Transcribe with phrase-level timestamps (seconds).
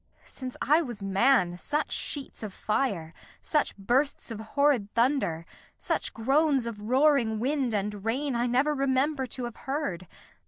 [0.25, 3.13] Since I was man, Such sheets of fire,
[3.43, 5.45] such bursts of horrid thunder,
[5.77, 10.07] Such groans of roaring wind and rain, I never Remember to have heard.